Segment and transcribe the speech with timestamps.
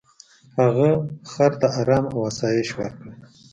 [0.59, 0.89] هغه
[1.31, 3.09] خر ته ارام او آسایش ورکړ.